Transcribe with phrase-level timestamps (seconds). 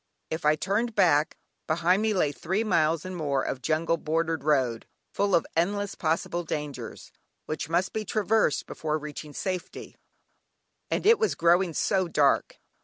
[0.31, 4.87] If I turned back, behind me lay three miles and more of jungle bordered road,
[5.13, 7.11] full of endless possible dangers,
[7.45, 9.95] which must be traversed before reaching safety,
[10.89, 12.57] and it was growing so dark.